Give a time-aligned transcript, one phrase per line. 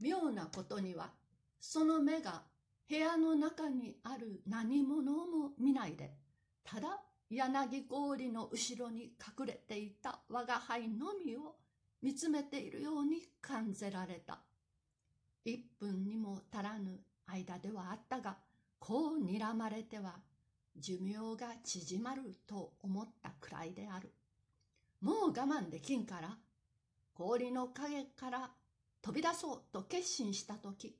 [0.00, 1.10] 妙なことには、
[1.60, 2.42] その目が
[2.88, 6.12] 部屋の中にある何者も見ないで、
[6.64, 11.56] ただ柳氷の後ろに隠れていた我が輩のみを
[12.02, 14.38] 見つめているように感じられた。
[15.44, 18.36] 一分にも足らぬ間ではあったが、
[18.78, 20.14] こう睨まれては
[20.76, 24.12] 寿命が縮まると思ったくらいである。
[25.00, 26.36] もう我慢できんから、
[27.14, 28.50] 氷の影から
[29.06, 30.96] 飛び出そうと決心したとき、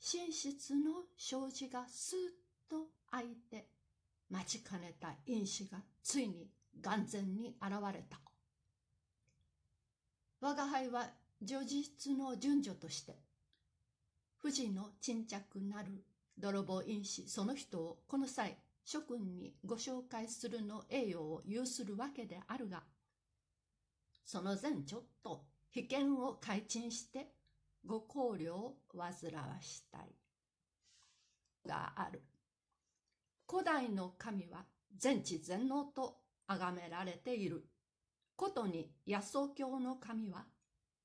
[0.00, 3.66] 寝室の障子がスーッと開いて、
[4.30, 6.46] 待ちかねた因子がついに
[6.80, 8.20] 眼前に現れた。
[10.40, 11.08] 我が輩は
[11.44, 13.16] 叙述の順序として、
[14.40, 16.04] 富士の沈着なる
[16.38, 22.84] 泥棒因子その人をこの際諸君にご紹介するの栄誉を有するわけであるが、
[24.24, 25.42] その前ちょっと
[25.72, 27.28] 被験を改陳して
[27.84, 30.20] ご考慮を煩わしたい。
[31.66, 32.22] がある。
[33.48, 34.64] 古代の神は
[34.96, 37.66] 全知全能と崇められている。
[38.36, 40.46] ことに野草教の神は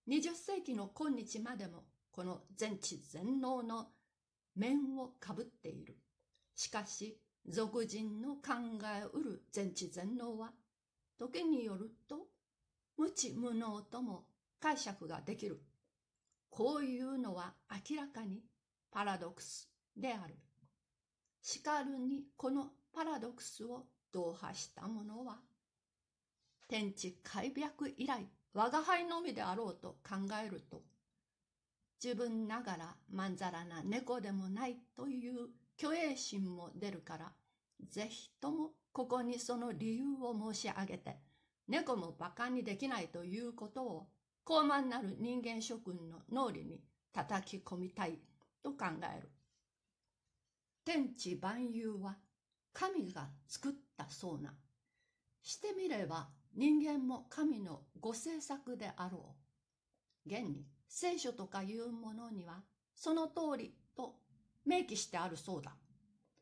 [0.08, 3.88] 20世紀の今日までもこの全知全能の
[4.56, 5.98] 面をかぶっている。
[6.56, 8.54] しかし、俗人の考
[8.86, 10.52] えうる全知全能は、
[11.18, 12.28] 時によると、
[12.98, 14.26] 無知無能とも
[14.66, 15.62] 解釈ができる。
[16.50, 17.54] こういうのは
[17.88, 18.42] 明らかに
[18.90, 20.36] パラドクスである。
[21.44, 25.38] しかるにこのパラドクスを同破した者は、
[26.68, 30.82] 天地開闢以来我が輩のみであろうと考えると、
[32.04, 35.50] 自分ながらまんざらな猫でもないという
[35.80, 37.32] 虚栄心も出るから、
[37.88, 41.20] ぜひともここにその理由を申し上げて、
[41.68, 44.08] 猫も馬鹿にできないということを、
[44.46, 46.80] 高慢なる人間諸君の脳裏に
[47.12, 48.20] 叩き込みたい
[48.64, 49.30] と考える。
[50.86, 52.16] 天地万有は
[52.72, 54.54] 神が作ったそうな。
[55.42, 59.36] してみれば人間も神のご制作であろ
[60.28, 60.30] う。
[60.30, 62.62] 現に聖書とかいうものには
[62.96, 64.14] その通りと
[64.64, 65.72] 明記してあるそうだ。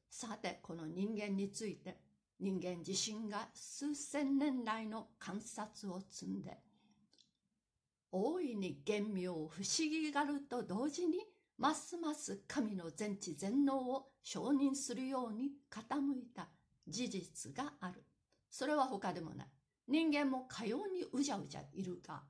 [0.10, 1.98] さて、この人間について
[2.38, 6.60] 人間自身が数千年来の観察を積んで、
[8.16, 11.18] 大いに玄妙不思議がると同時に、
[11.58, 16.48] ますます神の全知全能を承認するように傾いた
[16.88, 18.04] 事実がある。
[18.52, 19.48] それは他でもない。
[19.88, 22.22] 人間もかようにうじゃうじゃいるが、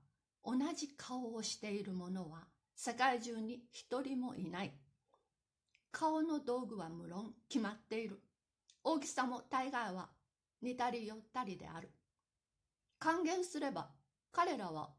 [0.46, 4.74] 同じ顔をしている者は世界中に一人もいない。
[5.92, 8.22] 顔の道具は無論決まっている。
[8.86, 10.08] 大きさも大概は
[10.62, 11.92] 似たり寄ったりである。
[13.00, 13.90] 還元すれば
[14.32, 14.92] 彼らは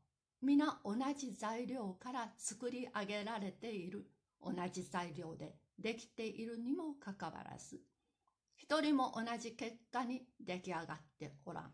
[0.45, 4.07] 皆同じ材料から作り上げられている
[4.43, 7.81] 同じ材料でできているにもかかわらず、
[8.57, 11.73] 一人も同じ結果に出来上がっておらん。